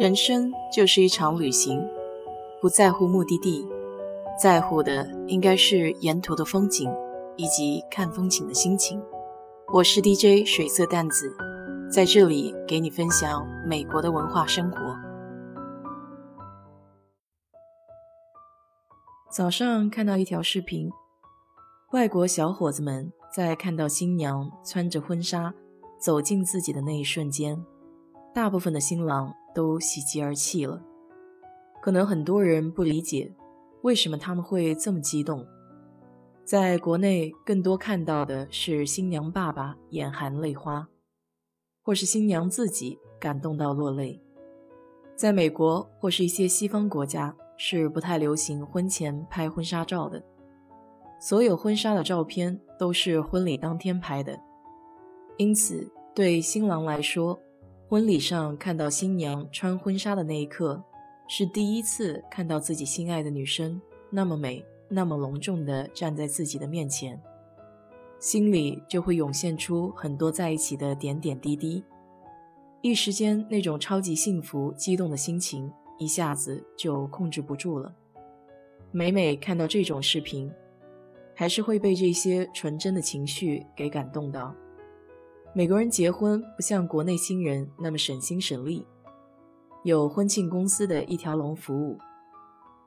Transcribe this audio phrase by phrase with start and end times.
[0.00, 1.86] 人生就是一场旅行，
[2.58, 3.68] 不在乎目的地，
[4.40, 6.90] 在乎的应该是沿途的风景
[7.36, 8.98] 以及看风景的心情。
[9.70, 11.36] 我是 DJ 水色淡子，
[11.92, 14.78] 在这里给你分享美国的文化生活。
[19.30, 20.90] 早上看到一条视频，
[21.92, 25.52] 外国小伙子们在看到新娘穿着婚纱
[26.00, 27.62] 走进自己的那一瞬间，
[28.34, 30.82] 大部分的新郎都喜极而泣了。
[31.82, 33.32] 可能很多人不理解，
[33.82, 35.46] 为什么他们会这么激动。
[36.44, 40.88] 在国内，更多看到的是新娘爸爸眼含泪花，
[41.82, 44.20] 或是新娘自己感动到落泪。
[45.16, 47.36] 在美国或是一些西方国家。
[47.62, 50.24] 是不太流行婚前拍婚纱照的，
[51.20, 54.40] 所有婚纱的照片都是婚礼当天拍的，
[55.36, 57.38] 因此对新郎来说，
[57.90, 60.80] 婚礼上看到新娘穿婚纱的那一刻，
[61.26, 67.20] 是第一次看到自己心爱的女生那么美、那么隆重地站在自己的面前，
[68.20, 71.82] 心里就会涌现出很多在一起的点点滴滴，
[72.80, 75.68] 一时间那种超级幸福、激动的心情。
[75.98, 77.92] 一下子就控制不住了。
[78.92, 80.48] 每每看到这种视频，
[81.34, 84.54] 还是会被这些纯真的情绪给感动到。
[85.52, 88.86] 美国人结婚不像国内新人那么省心省力，
[89.82, 91.98] 有婚庆公司的一条龙服务，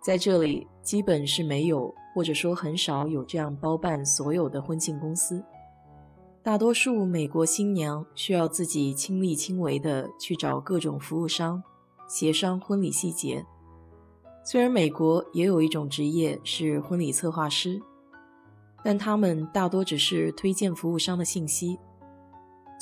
[0.00, 5.44] 在这里基本是没有，或者说很少有这样包办所有的婚庆公司。
[6.44, 11.62] 大多数美国新娘需要自己亲力亲为的去找各种服务商。
[12.06, 13.44] 协商婚礼细节。
[14.44, 17.80] 虽然美国也有一种职业是婚礼策划师，
[18.84, 21.78] 但他们大多只是推荐服务商的信息，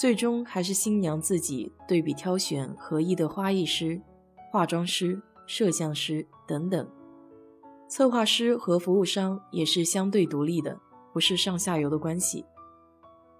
[0.02, 4.02] 最终还是新娘自己对比挑选合意的花艺师、
[4.50, 6.90] 化妆师、摄像师等等。
[7.86, 10.76] 策划师和服务商也是相对独立的，
[11.12, 12.44] 不是上下游的关系。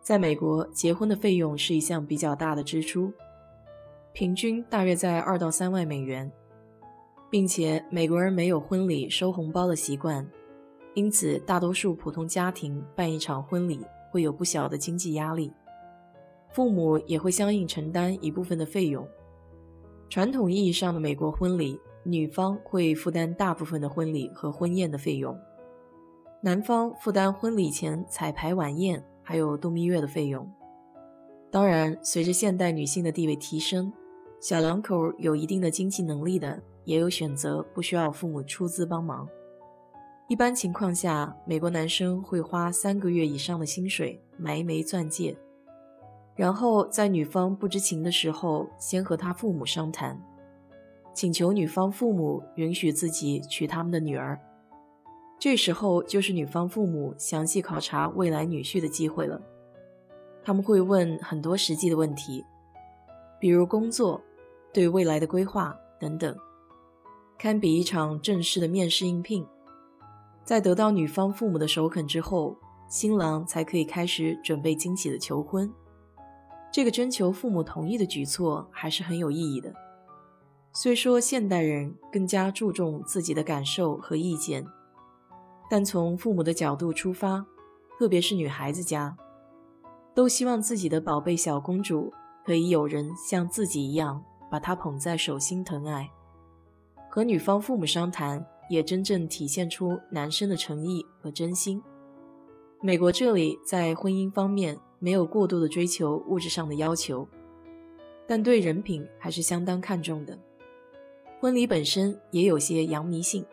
[0.00, 3.12] 在美国，结婚的费用是一项比较大的支出。
[4.12, 6.30] 平均大约在二到三万美元，
[7.28, 10.24] 并且美国人没有婚礼收红包的习惯，
[10.94, 15.52] 因此大多数普通家庭办一场婚礼会有不小的经济压力，
[16.52, 19.06] 父母也会相应承担一部分的费用。
[20.08, 25.38] 传统意义上的美国婚礼，女方会负担大部分的婚礼和婚宴的费用，
[26.42, 30.46] 男方负担婚礼前彩排、晚宴还有度蜜月的费用。
[31.50, 33.92] 当然，随着现代女性的地位提升，
[34.40, 39.28] 小两口有一定的经济能力的，也有选择不需要父母出资帮忙。
[40.28, 45.36] 一般情况下，美国男生会花三个月以上的薪水买一枚钻戒，
[46.34, 50.20] 然后在女方不知情的时候，先和他父母商谈，
[51.14, 54.38] 请求女方父母允许自己娶他们的女儿。
[55.38, 59.40] 这时候就是女方父母详细考察未来女婿的机会了。
[60.44, 62.44] 他们会问很多实际的问题，
[63.38, 64.20] 比如工作。
[64.74, 66.34] 对未来的规划等等，
[67.36, 69.46] 堪比一场正式的面试应聘。
[70.46, 72.56] 在得到女方父母的首肯之后，
[72.88, 75.70] 新郎才可以开始准备惊喜的求婚。
[76.72, 79.72] 这个征求父母同意的举措还是很有意义的。
[80.72, 84.66] 虽说现代人更加注重自己的感受和意见，
[85.70, 87.44] 但从父母的角度出发，
[87.98, 89.16] 特别是女孩子家，
[90.14, 92.10] 都希望自己的宝贝小公主
[92.44, 94.24] 可以有人像自己一样。
[94.50, 96.10] 把她捧在手心疼爱，
[97.10, 101.82] 和女方父母商谈，也真正体现出男生的诚意和真心。
[102.82, 107.26] 美国这里在婚姻方面没有过度的追求物质上的要求，
[108.24, 110.38] 但对人品还是相当看重的。
[111.40, 113.44] 婚礼本身也有些洋迷信，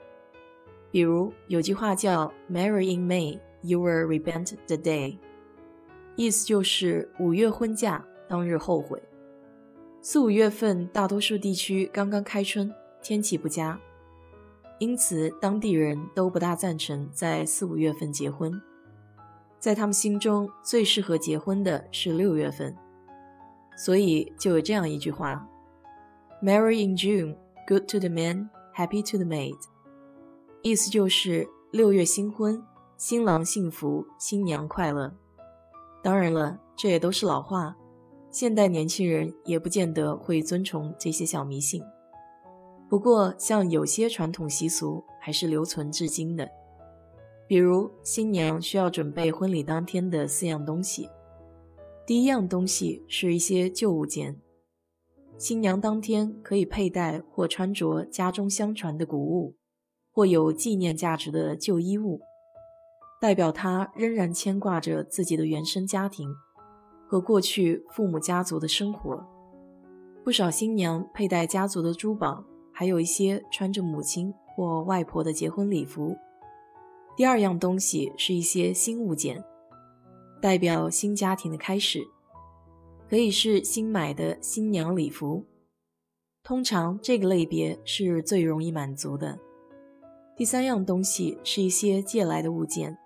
[0.92, 5.18] 比如有句话叫 “Marry in May, you will repent the day”，
[6.16, 9.02] 意思就是五月婚嫁，当日后悔。
[10.02, 12.72] 四五月份，大多数地区刚刚开春，
[13.02, 13.82] 天气不佳，
[14.78, 18.62] 因此当地人都不大赞成在四五月份结婚。
[19.60, 22.76] 在他们心中，最适合结婚的是六月份，
[23.76, 25.48] 所以就有这样一句话
[26.42, 27.36] ：“Marry in June,
[27.68, 29.58] good to the man, happy to the maid。”
[30.64, 32.64] 意思就是六月新婚，
[32.98, 35.14] 新郎幸福，新娘快乐。
[36.02, 37.76] 当然了，这也都是老话。
[38.32, 41.82] 现代年轻人也不见得会尊崇这些小迷信，
[42.88, 46.50] 不过像有些传统习俗还是留存至今的，
[47.50, 51.10] 比如新娘需要准备婚礼当天的四样东西。
[52.06, 54.40] 第一样东西是一些旧物件，
[55.36, 59.56] 新娘当天可以佩戴或穿着家中相传的古物，
[60.12, 62.22] 或有纪念价值的旧衣物，
[63.20, 66.30] 代表她仍然牵挂着自己的原生家庭
[67.08, 69.26] 和过去父母家族的生活。
[70.24, 76.16] 不少新娘佩戴家族的珠宝，还有一些穿着母亲或外婆的结婚礼服。
[77.20, 79.44] 第二样东西是一些新物件，
[80.42, 82.00] 代表新家庭的开始。
[83.10, 85.44] 可以是新买的新娘礼服，
[86.44, 89.38] 通常这个类别是最容易满足的。
[90.38, 92.98] 第三样东西是一些借来的物件，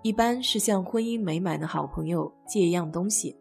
[0.00, 3.36] 一般是向婚姻美满的好朋友借一样东西，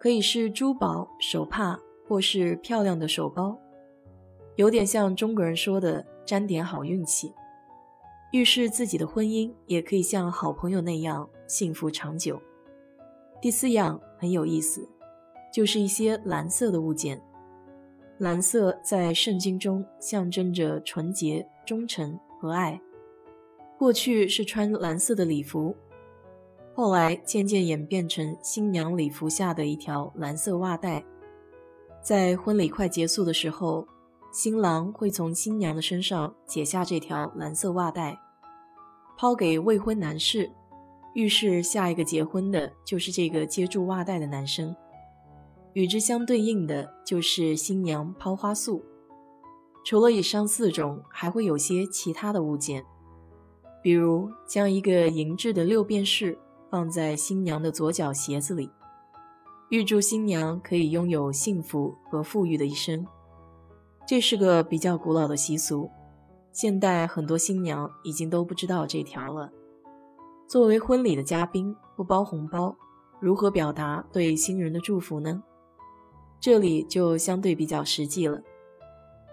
[0.00, 1.78] 可以是珠宝、手帕，
[2.08, 3.58] 或是漂亮的手包，
[4.54, 7.30] 有点像中国人说的沾点好运气，
[8.36, 12.38] 预示自己的婚姻也可以像好朋友那样幸福长久。
[13.40, 14.86] 第四样很有意思，
[15.50, 17.18] 就是一些蓝色的物件。
[18.18, 22.78] 蓝色在圣经中象征着纯洁、忠诚和爱。
[23.78, 25.74] 过去是穿蓝色的礼服，
[26.74, 31.02] 后来渐渐演变成新娘礼服下的一条蓝色袜带。
[32.02, 33.88] 在婚礼快结束的时候，
[34.30, 38.18] 新郎会从新娘的身上解下这条蓝色袜带，
[39.16, 40.50] 抛给未婚男士。
[41.14, 44.76] 预示下一个结婚的就是这个接住袜带的男生，
[45.72, 48.84] 与之相对应的就是新娘抛花束。
[49.82, 52.84] 除了以上四种，还会有些其他的物件，
[53.82, 56.38] 比如将一个银质的六便士
[56.70, 58.70] 放在新娘的左脚鞋子里，
[59.70, 63.06] 预祝新娘可以拥有幸福和富裕的一生。
[64.06, 65.88] 这是个比较古老的习俗，
[66.56, 69.52] 现代很多新娘已经都不知道这条了。
[70.48, 72.74] 作为婚礼的嘉宾，不包红包，
[73.20, 75.42] 如何表达对新人的祝福呢？
[76.40, 78.40] 这里就相对比较实际了。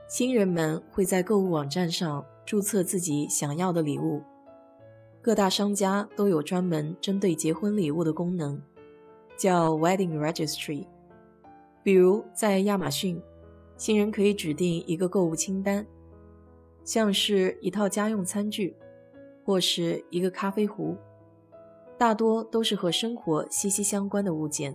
[0.05, 4.21] 新人们会在购物网站上注册自己想要的礼物，
[5.21, 8.61] 各大商家都有专门针对结婚礼物的功能，
[9.37, 10.87] 叫 Wedding Registry。
[11.83, 13.21] 比如在亚马逊，
[13.77, 15.87] 新人可以指定一个购物清单，
[16.83, 18.75] 像是一套家用餐具。
[19.45, 20.95] 或是一个咖啡壶，
[21.97, 24.73] 大多都是和生活息息相关的物件。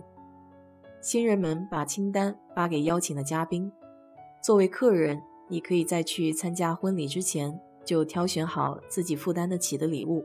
[1.01, 3.71] 新人们把清单发给邀请的嘉宾，
[4.43, 10.23] 作为客人，你可以在去参加婚礼之前就挑选好自己负担得起的礼物，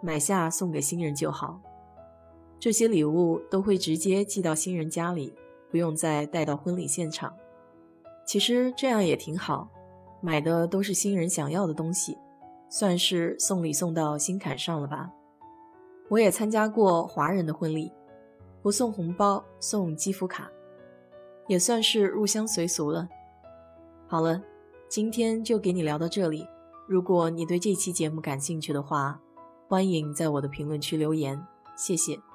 [0.00, 1.60] 买下送给新人就好。
[2.60, 5.34] 这些礼物都会直接寄到新人家里，
[5.72, 7.34] 不用再带到婚礼现场。
[8.24, 9.68] 其实这样也挺好，
[10.20, 12.16] 买的都是新人想要的东西。
[12.72, 15.10] 算是送礼送到心坎上了吧。
[16.08, 17.92] 我也参加过华人的婚礼，
[18.62, 20.48] 不送红包，送积福卡，
[21.48, 23.08] 也算是入乡随俗了。
[24.06, 24.40] 好了，
[24.88, 26.46] 今天就给你聊到这里。
[26.86, 29.20] 如果你对这期节目感兴趣的话，
[29.68, 31.44] 欢迎在我的评论区留言，
[31.76, 32.29] 谢谢。